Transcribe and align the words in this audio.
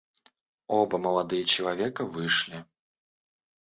Оба 0.67 0.97
молодые 0.97 1.43
человека 1.45 2.07
вышли. 2.07 2.65